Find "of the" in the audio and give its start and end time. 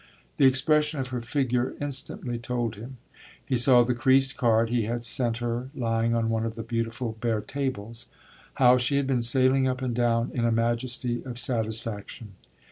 6.43-6.63